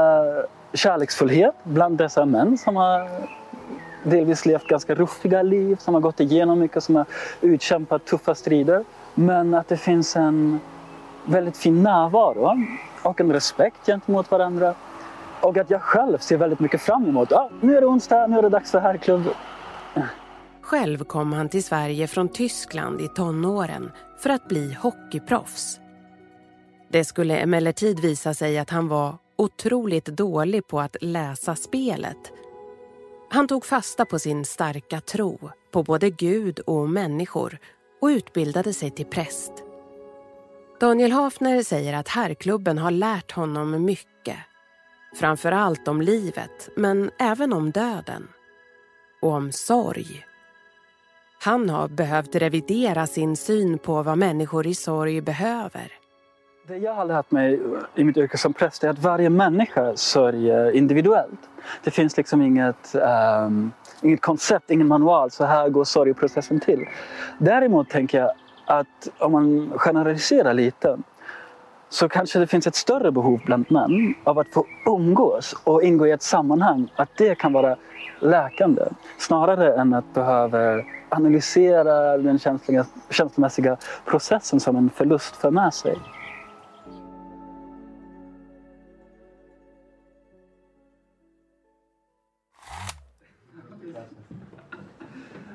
kärleksfullhet 0.73 1.55
bland 1.65 1.99
dessa 1.99 2.25
män 2.25 2.59
som 2.59 2.77
har 2.77 3.09
delvis 4.03 4.47
levt 4.47 4.67
ganska 4.67 4.95
ruffiga 4.95 5.43
liv, 5.43 5.77
som 5.77 5.95
har 5.95 6.01
gått 6.01 6.21
igenom 6.21 6.59
mycket, 6.59 6.85
som 6.85 6.97
har 6.97 7.07
utkämpat 7.41 8.05
tuffa 8.05 8.35
strider. 8.35 8.85
Men 9.15 9.55
att 9.55 9.69
det 9.69 9.77
finns 9.77 10.17
en 10.17 10.61
väldigt 11.25 11.57
fin 11.57 11.83
närvaro 11.83 12.57
och 13.03 13.21
en 13.21 13.33
respekt 13.33 13.87
gentemot 13.87 14.31
varandra. 14.31 14.75
Och 15.41 15.57
att 15.57 15.71
jag 15.71 15.83
själv 15.83 16.19
ser 16.19 16.37
väldigt 16.37 16.61
mycket 16.61 16.81
fram 16.81 17.09
emot, 17.09 17.33
ah, 17.33 17.51
nu 17.61 17.77
är 17.77 17.81
det 17.81 17.87
onsdag, 17.87 18.27
nu 18.27 18.39
är 18.39 18.43
det 18.43 18.49
dags 18.49 18.71
för 18.71 18.79
herrklubb. 18.79 19.23
Själv 20.61 21.05
kom 21.05 21.33
han 21.33 21.49
till 21.49 21.65
Sverige 21.65 22.07
från 22.07 22.29
Tyskland 22.29 23.01
i 23.01 23.09
tonåren 23.09 23.93
för 24.19 24.31
att 24.31 24.49
bli 24.49 24.75
hockeyproffs. 24.75 25.81
Det 26.97 27.05
skulle 27.05 27.37
emellertid 27.37 28.01
visa 28.01 28.35
sig 28.35 28.59
att 28.59 28.71
han 28.71 28.89
var 28.89 29.19
otroligt 29.37 30.05
dålig 30.05 30.67
på 30.67 30.81
att 30.81 30.97
läsa 31.01 31.57
spelet. 31.57 32.33
Han 33.31 33.49
tog 33.49 33.67
fasta 33.67 34.05
på 34.05 34.19
sin 34.19 34.45
starka 34.45 35.01
tro 35.01 35.51
på 35.73 35.83
både 35.83 36.11
Gud 36.11 36.59
och 36.59 36.89
människor 36.89 37.59
och 38.01 38.07
utbildade 38.07 38.73
sig 38.73 38.91
till 38.91 39.07
präst. 39.07 39.53
Daniel 40.81 41.13
Hafner 41.13 41.63
säger 41.63 41.93
att 41.93 42.09
herrklubben 42.09 42.79
har 42.79 42.91
lärt 42.91 43.33
honom 43.33 43.85
mycket. 43.85 44.39
Framför 45.17 45.53
allt 45.53 45.89
om 45.89 46.03
livet, 46.03 46.69
men 46.77 47.11
även 47.19 47.53
om 47.53 47.71
döden. 47.71 48.29
Och 49.23 49.31
om 49.31 49.53
sorg. 49.53 50.27
Han 51.43 51.71
har 51.71 51.89
behövt 51.89 52.35
revidera 52.35 53.07
sin 53.07 53.37
syn 53.37 53.79
på 53.79 54.03
vad 54.03 54.19
människor 54.19 54.67
i 54.67 54.75
sorg 54.75 55.21
behöver. 55.21 56.06
Det 56.69 56.77
jag 56.77 56.95
har 56.95 57.05
lärt 57.05 57.31
mig 57.31 57.61
i 57.95 58.05
mitt 58.05 58.17
yrke 58.17 58.39
som 58.39 58.53
präst 58.53 58.85
är 58.85 58.89
att 58.89 58.99
varje 58.99 59.31
människa 59.31 59.97
sörjer 59.97 60.71
individuellt. 60.71 61.41
Det 61.85 61.91
finns 61.91 62.17
liksom 62.17 62.43
inget, 62.43 62.95
um, 63.47 63.73
inget 64.03 64.21
koncept, 64.21 64.71
ingen 64.71 64.87
manual. 64.87 65.31
Så 65.31 65.45
här 65.45 65.69
går 65.69 65.85
sorgprocessen 65.85 66.61
till. 66.61 66.89
Däremot 67.39 67.89
tänker 67.89 68.19
jag 68.19 68.31
att 68.65 69.09
om 69.19 69.33
man 69.33 69.73
generaliserar 69.77 70.55
lite 70.55 70.99
så 71.89 72.09
kanske 72.09 72.39
det 72.39 72.47
finns 72.47 72.67
ett 72.67 72.75
större 72.75 73.13
behov 73.13 73.41
bland 73.47 73.71
män 73.71 74.15
av 74.25 74.39
att 74.39 74.49
få 74.49 74.67
umgås 74.87 75.55
och 75.65 75.83
ingå 75.83 76.07
i 76.07 76.11
ett 76.11 76.23
sammanhang. 76.23 76.93
Att 76.97 77.11
det 77.17 77.35
kan 77.35 77.53
vara 77.53 77.77
läkande 78.21 78.83
snarare 79.19 79.75
än 79.75 79.95
att 79.95 80.15
behöva 80.15 80.83
analysera 81.09 82.19
den 82.19 82.39
känslomässiga 83.11 83.77
processen 84.05 84.61
som 84.61 84.77
en 84.77 84.91
förlust 84.91 85.37
för 85.37 85.51
med 85.51 85.75
sig. 85.75 85.99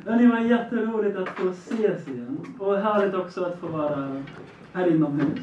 Det 0.05 0.27
var 0.27 0.39
jätteroligt 0.39 1.17
att 1.17 1.29
få 1.29 1.49
ses 1.49 2.07
igen. 2.07 2.55
Och 2.59 2.77
härligt 2.77 3.15
också 3.15 3.45
att 3.45 3.59
få 3.59 3.67
vara 3.67 4.23
här 4.73 4.87
inomhus. 4.87 5.39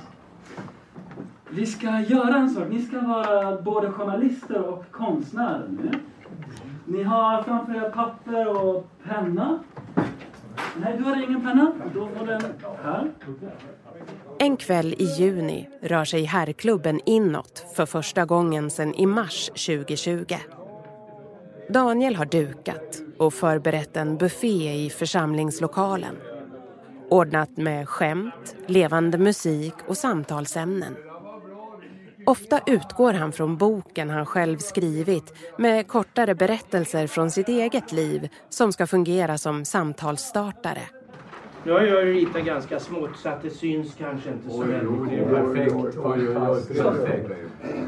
Vi 1.51 1.67
ska 1.67 2.01
göra 2.01 2.37
en 2.37 2.51
sak. 2.51 2.65
Ni 2.71 2.83
ska 2.83 3.01
vara 3.01 3.63
både 3.63 3.91
journalister 3.91 4.63
och 4.63 4.85
konstnärer 4.91 5.69
nu. 5.69 5.91
Ni 6.85 7.03
har 7.03 7.43
framför 7.43 7.75
er 7.75 7.91
papper 7.91 8.65
och 8.65 8.91
penna. 9.05 9.59
Nej, 10.81 10.97
du 10.99 11.05
har 11.05 11.23
ingen 11.23 11.41
penna. 11.41 11.73
Då 11.95 12.09
får 12.09 12.27
den 12.27 12.43
här. 12.85 13.11
En 14.39 14.57
kväll 14.57 14.95
i 14.99 15.05
juni 15.05 15.69
rör 15.83 16.05
sig 16.05 16.25
herrklubben 16.25 17.01
inåt 17.07 17.67
för 17.77 17.87
första 17.87 18.25
gången 18.25 18.71
sedan 18.71 18.95
i 18.95 19.07
mars 19.07 19.47
2020. 19.47 20.35
Daniel 21.71 22.17
har 22.17 22.25
dukat 22.25 23.08
och 23.19 23.35
förberett 23.35 23.97
en 23.97 24.17
buffé 24.17 24.85
i 24.85 24.91
församlingslokalen. 24.91 26.17
Ordnat 27.11 27.57
med 27.57 27.89
skämt, 27.89 28.57
levande 28.67 29.19
musik 29.19 29.75
och 29.87 29.97
samtalsämnen. 29.97 30.97
Ofta 32.27 32.61
utgår 32.67 33.13
han 33.13 33.33
från 33.33 33.57
boken 33.57 34.11
han 34.11 34.27
själv 34.27 34.59
skrivit 34.59 35.35
med 35.59 35.89
kortare 35.89 36.35
berättelser 36.35 37.07
från 37.07 37.31
sitt 37.31 37.49
eget 37.49 37.93
liv 37.93 38.29
som 38.49 38.73
ska 38.73 38.87
fungera 38.87 39.39
som 39.39 39.65
samtalsstartare. 39.65 40.98
Nu 41.65 41.73
har 41.73 41.81
jag 41.81 42.07
ritat 42.07 42.45
ganska 42.45 42.81
smått 42.81 43.17
så 43.17 43.29
att 43.29 43.43
det 43.43 43.51
syns 43.51 43.95
kanske 43.99 44.31
inte 44.31 44.51
så 44.51 44.63
väldigt. 44.63 45.99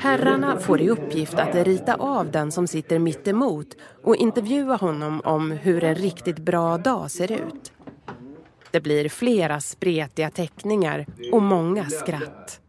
Herrarna 0.00 0.56
får 0.56 0.80
i 0.80 0.90
uppgift 0.90 1.34
att 1.34 1.54
rita 1.54 1.94
av 1.94 2.30
den 2.30 2.52
som 2.52 2.66
sitter 2.66 2.98
mitt 2.98 3.28
emot 3.28 3.76
och 4.02 4.16
intervjua 4.16 4.76
honom 4.76 5.20
om 5.24 5.50
hur 5.50 5.84
en 5.84 5.94
riktigt 5.94 6.38
bra 6.38 6.78
dag 6.78 7.10
ser 7.10 7.32
ut. 7.32 7.72
Det 8.70 8.80
blir 8.80 9.08
flera 9.08 9.60
spretiga 9.60 10.30
teckningar 10.30 11.06
och 11.32 11.42
många 11.42 11.84
skratt. 11.84 12.60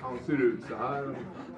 Han 0.00 0.18
ser 0.26 0.42
ut 0.42 0.60
så 0.68 0.76
här. 0.76 1.14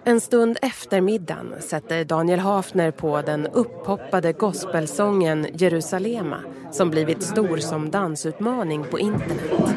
En 0.09 0.21
stund 0.21 0.59
efter 0.63 1.01
middagen 1.01 1.55
sätter 1.61 2.05
Daniel 2.05 2.39
Hafner 2.39 2.91
på 2.91 3.23
den 3.23 3.47
upphoppade 3.47 4.33
gospelsången 4.33 5.47
Jerusalema 5.53 6.37
som 6.71 6.91
blivit 6.91 7.23
stor 7.23 7.57
som 7.57 7.91
dansutmaning 7.91 8.85
på 8.85 8.99
internet. 8.99 9.75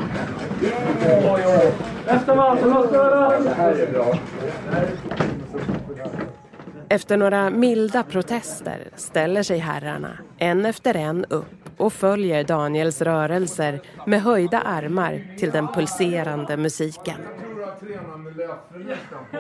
Efter 6.89 7.17
några 7.17 7.49
milda 7.49 8.03
protester 8.03 8.89
ställer 8.95 9.43
sig 9.43 9.57
herrarna 9.57 10.17
en 10.37 10.65
efter 10.65 10.95
en 10.95 11.25
upp 11.25 11.45
och 11.77 11.93
följer 11.93 12.43
Daniels 12.43 13.01
rörelser 13.01 13.81
med 14.07 14.21
höjda 14.21 14.59
armar 14.59 15.35
till 15.37 15.51
den 15.51 15.67
pulserande 15.67 16.57
musiken. 16.57 17.17
Löpare 17.81 18.83
nästan 18.83 19.25
på, 19.31 19.37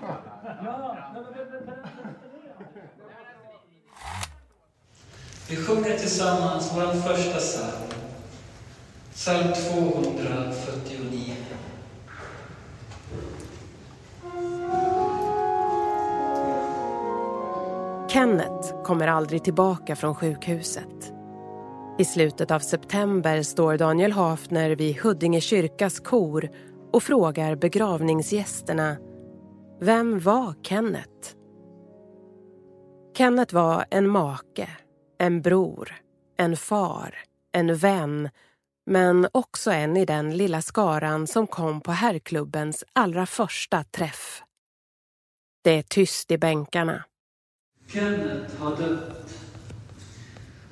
på. 0.00 0.14
Vi 5.48 5.56
sjunger 5.56 5.98
tillsammans 5.98 6.72
vår 6.74 6.92
första 7.00 7.38
psalm. 7.38 7.90
Psalm 9.12 9.52
249. 9.52 11.34
Kenneth 18.08 18.82
kommer 18.82 19.06
aldrig 19.08 19.44
tillbaka 19.44 19.96
från 19.96 20.14
sjukhuset. 20.14 21.13
I 21.98 22.04
slutet 22.04 22.50
av 22.50 22.60
september 22.60 23.42
står 23.42 23.76
Daniel 23.76 24.12
Hafner 24.12 24.70
vid 24.70 24.96
Huddinge 24.96 25.40
kyrkas 25.40 26.00
kor 26.00 26.50
och 26.92 27.02
frågar 27.02 27.56
begravningsgästerna 27.56 28.96
Vem 29.80 30.20
var 30.20 30.54
Kenneth? 30.62 31.36
Kenneth 33.16 33.54
var 33.54 33.84
en 33.90 34.08
make, 34.08 34.68
en 35.18 35.42
bror, 35.42 35.94
en 36.36 36.56
far, 36.56 37.14
en 37.52 37.76
vän 37.76 38.28
men 38.86 39.28
också 39.32 39.70
en 39.70 39.96
i 39.96 40.04
den 40.04 40.36
lilla 40.36 40.62
skaran 40.62 41.26
som 41.26 41.46
kom 41.46 41.80
på 41.80 41.92
herrklubbens 41.92 42.84
allra 42.92 43.26
första 43.26 43.84
träff. 43.84 44.42
Det 45.62 45.70
är 45.70 45.82
tyst 45.82 46.30
i 46.30 46.38
bänkarna. 46.38 47.04
Kenneth 47.88 48.62
har 48.62 48.76
dött. 48.76 49.43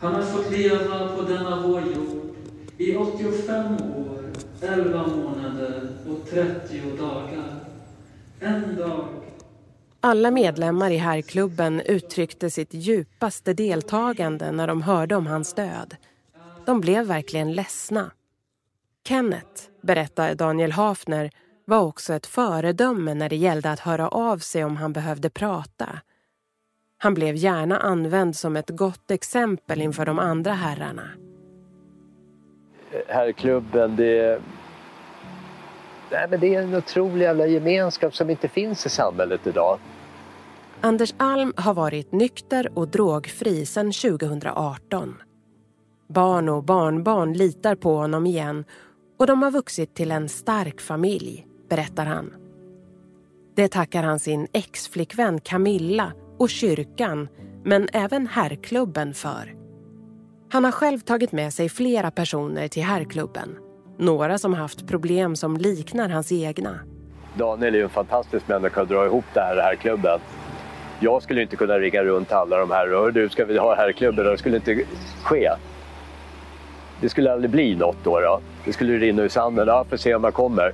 Han 0.03 0.15
har 0.15 0.23
fått 0.23 0.51
leva 0.51 1.17
på 1.17 1.23
denna 1.23 1.67
vår 1.67 1.81
jord 1.81 2.35
i 2.79 2.97
85 2.97 3.75
år, 3.75 4.33
11 4.61 5.07
månader 5.07 5.89
och 6.09 6.31
30 6.31 6.97
dagar. 6.97 7.61
En 8.41 8.77
dag 8.77 9.09
Alla 10.01 10.31
medlemmar 10.31 10.91
i 10.91 10.97
herrklubben 10.97 11.81
uttryckte 11.81 12.51
sitt 12.51 12.75
djupaste 12.75 13.55
deltagande 13.55 14.53
när 14.53 14.67
de 14.67 14.83
hörde 14.83 15.17
om 15.17 15.27
hans 15.27 15.55
död. 15.55 15.97
De 16.65 16.81
blev 16.81 17.07
verkligen 17.07 17.53
ledsna. 17.53 18.11
Kenneth, 19.09 19.63
berättar 19.83 20.35
Daniel 20.35 20.73
Hafner, 20.73 21.31
var 21.65 21.81
också 21.81 22.15
ett 22.15 22.27
föredöme 22.27 23.15
när 23.15 23.29
det 23.29 23.37
gällde 23.37 23.71
att 23.71 23.81
höra 23.81 24.09
av 24.09 24.39
sig 24.39 24.65
om 24.65 24.77
han 24.77 24.93
behövde 24.93 25.31
prata. 25.31 25.89
Han 27.03 27.15
blev 27.15 27.37
gärna 27.37 27.79
använd 27.79 28.37
som 28.37 28.57
ett 28.57 28.71
gott 28.71 29.11
exempel 29.11 29.83
inför 29.83 30.07
de 30.07 30.19
andra 30.19 30.53
herrarna. 30.53 31.09
Herrklubben, 33.09 33.97
det. 33.97 34.41
Nej, 36.11 36.27
men 36.31 36.41
det 36.41 36.55
är 36.55 36.63
en 36.63 36.75
otrolig 36.75 37.25
jävla 37.25 37.47
gemenskap 37.47 38.15
som 38.15 38.31
inte 38.31 38.49
finns 38.49 38.87
i 38.87 38.89
samhället 38.89 39.47
idag. 39.47 39.79
Anders 40.81 41.15
Alm 41.17 41.53
har 41.57 41.75
varit 41.75 42.13
nykter 42.13 42.79
och 42.79 42.89
drogfri 42.89 43.67
sedan 43.67 43.93
2018. 43.93 45.15
Barn 46.09 46.49
och 46.49 46.65
barnbarn 46.65 47.33
litar 47.33 47.75
på 47.75 47.97
honom 47.97 48.27
igen 48.27 48.65
och 49.19 49.27
de 49.27 49.43
har 49.43 49.51
vuxit 49.51 49.95
till 49.95 50.11
en 50.11 50.29
stark 50.29 50.81
familj, 50.81 51.47
berättar 51.69 52.07
han. 52.07 52.35
Det 53.57 53.69
tackar 53.69 54.03
han 54.03 54.19
sin 54.19 54.49
ex-flickvän 54.53 55.41
Camilla 55.41 56.13
och 56.43 56.51
kyrkan, 56.51 57.29
men 57.65 57.89
även 57.93 58.27
herrklubben 58.27 59.15
för. 59.15 59.55
Han 60.51 60.65
har 60.65 60.73
själv 60.73 60.99
tagit 60.99 61.33
med 61.33 61.55
sig 61.55 61.69
flera 61.69 62.11
personer 62.11 62.69
till 62.69 62.83
herrklubben. 62.83 63.57
Några 63.99 64.39
som 64.39 64.55
haft 64.55 64.89
problem 64.89 65.37
som 65.37 65.57
liknar 65.57 66.09
hans 66.09 66.33
egna. 66.33 66.79
Daniel 67.35 67.75
är 67.75 67.79
ju 67.79 67.85
en 67.85 67.91
fantastisk 67.91 68.49
människa 68.49 68.83
att 68.83 68.89
dra 68.89 69.07
ihop 69.07 69.25
det 69.35 69.41
här 69.41 69.57
herrklubben. 69.57 70.21
Jag 71.01 71.23
skulle 71.23 71.43
inte 71.43 71.57
kunna 71.57 71.79
ringa 71.79 72.05
runt 72.05 72.33
alla 72.33 72.59
de 72.59 72.71
här. 72.71 72.95
och 72.95 73.13
du, 73.13 73.29
ska 73.29 73.45
vi 73.45 73.59
ha 73.59 73.75
herrklubben? 73.75 74.27
Det 74.27 74.39
skulle 74.39 74.57
inte 74.57 74.85
ske. 75.23 75.51
Det 77.01 77.09
skulle 77.09 77.33
aldrig 77.33 77.51
bli 77.51 77.75
något 77.75 77.97
då. 78.05 78.21
då. 78.21 78.41
Det 78.65 78.73
skulle 78.73 78.99
rinna 78.99 79.23
ur 79.23 79.29
sanden. 79.29 79.69
Ja, 79.69 79.85
får 79.85 79.97
se 79.97 80.15
om 80.15 80.25
jag 80.25 80.35
kommer. 80.35 80.73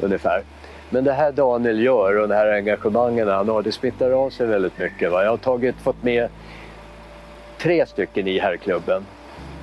Ungefär. 0.00 0.42
Men 0.90 1.04
det 1.04 1.12
här 1.12 1.32
Daniel 1.32 1.80
gör 1.80 2.20
och 2.20 2.28
det 2.28 2.34
här 2.34 2.52
engagemangen 2.52 3.28
han 3.28 3.48
har, 3.48 3.62
det 3.62 3.72
smittar 3.72 4.10
av 4.10 4.30
sig 4.30 4.46
väldigt 4.46 4.78
mycket. 4.78 5.12
Va? 5.12 5.22
Jag 5.22 5.30
har 5.30 5.36
tagit, 5.36 5.76
fått 5.76 6.02
med 6.02 6.28
tre 7.58 7.86
stycken 7.86 8.26
i 8.26 8.38
herrklubben. 8.38 9.02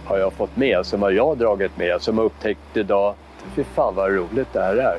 Har 0.05 0.17
jag 0.17 0.33
fått 0.33 0.57
med, 0.57 0.85
som 0.85 1.01
har 1.01 1.11
jag 1.11 1.37
dragit 1.37 1.77
med, 1.77 2.01
som 2.01 2.17
har 2.17 2.25
upptäckt 2.25 2.77
idag, 2.77 3.15
fy 3.55 3.63
fan 3.63 3.95
vad 3.95 4.11
roligt 4.11 4.53
det 4.53 4.61
här 4.61 4.75
är. 4.75 4.97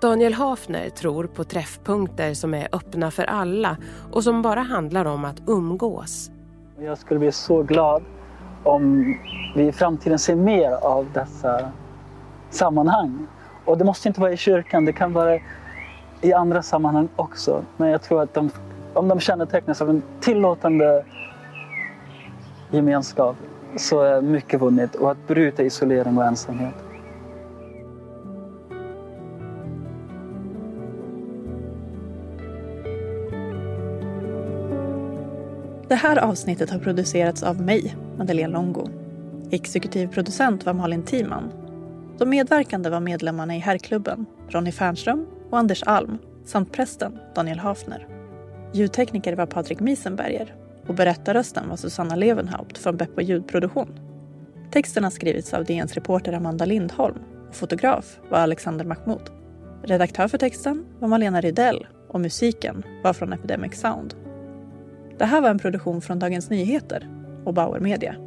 Daniel 0.00 0.34
Hafner 0.34 0.88
tror 0.88 1.26
på 1.26 1.44
träffpunkter 1.44 2.34
som 2.34 2.54
är 2.54 2.68
öppna 2.72 3.10
för 3.10 3.24
alla 3.24 3.76
och 4.12 4.24
som 4.24 4.42
bara 4.42 4.60
handlar 4.60 5.04
om 5.04 5.24
att 5.24 5.36
umgås. 5.46 6.30
Jag 6.80 6.98
skulle 6.98 7.20
bli 7.20 7.32
så 7.32 7.62
glad 7.62 8.02
om 8.64 9.14
vi 9.56 9.66
i 9.66 9.72
framtiden 9.72 10.18
ser 10.18 10.34
mer 10.34 10.70
av 10.70 11.06
dessa 11.14 11.72
sammanhang. 12.50 13.26
Och 13.64 13.78
det 13.78 13.84
måste 13.84 14.08
inte 14.08 14.20
vara 14.20 14.32
i 14.32 14.36
kyrkan, 14.36 14.84
det 14.84 14.92
kan 14.92 15.12
vara 15.12 15.38
i 16.20 16.32
andra 16.32 16.62
sammanhang 16.62 17.08
också. 17.16 17.64
Men 17.76 17.88
jag 17.88 18.02
tror 18.02 18.22
att 18.22 18.34
de, 18.34 18.50
om 18.94 19.08
de 19.08 19.20
kännetecknas 19.20 19.82
av 19.82 19.90
en 19.90 20.02
tillåtande 20.20 21.04
gemenskap 22.70 23.36
så 23.76 24.02
är 24.02 24.20
mycket 24.20 24.60
vunnet. 24.60 24.94
Och 24.94 25.10
att 25.10 25.26
bryta 25.26 25.62
isolering 25.62 26.18
och 26.18 26.24
ensamhet. 26.24 26.74
Det 35.88 35.94
här 35.94 36.18
avsnittet 36.18 36.70
har 36.70 36.78
producerats 36.78 37.42
av 37.42 37.60
mig, 37.60 37.96
Madeleine 38.18 38.52
Longo. 38.52 38.88
Exekutiv 39.50 40.06
producent 40.08 40.66
var 40.66 40.72
Malin 40.72 41.02
Timan. 41.02 41.65
De 42.18 42.30
medverkande 42.30 42.90
var 42.90 43.00
medlemmarna 43.00 43.56
i 43.56 43.58
herrklubben, 43.58 44.26
Ronny 44.48 44.72
Fernström 44.72 45.26
och 45.50 45.58
Anders 45.58 45.82
Alm 45.82 46.18
samt 46.44 46.72
prästen 46.72 47.18
Daniel 47.34 47.58
Hafner. 47.58 48.06
Ljudtekniker 48.72 49.36
var 49.36 49.46
Patrik 49.46 49.80
Miesenberger 49.80 50.54
och 50.86 50.94
berättarrösten 50.94 51.68
var 51.68 51.76
Susanna 51.76 52.16
Levenhaupt 52.16 52.78
från 52.78 52.96
Beppo 52.96 53.20
ljudproduktion. 53.20 54.00
Texten 54.70 55.04
har 55.04 55.10
skrivits 55.10 55.54
av 55.54 55.64
DNs 55.64 55.94
reporter 55.94 56.32
Amanda 56.32 56.64
Lindholm 56.64 57.18
och 57.48 57.54
fotograf 57.54 58.18
var 58.30 58.38
Alexander 58.38 58.84
Mahmoud. 58.84 59.30
Redaktör 59.82 60.28
för 60.28 60.38
texten 60.38 60.84
var 60.98 61.08
Malena 61.08 61.40
Rydell 61.40 61.86
och 62.08 62.20
musiken 62.20 62.82
var 63.02 63.12
från 63.12 63.32
Epidemic 63.32 63.80
Sound. 63.80 64.14
Det 65.18 65.24
här 65.24 65.40
var 65.40 65.50
en 65.50 65.58
produktion 65.58 66.02
från 66.02 66.18
Dagens 66.18 66.50
Nyheter 66.50 67.08
och 67.44 67.54
Bauer 67.54 67.80
Media. 67.80 68.25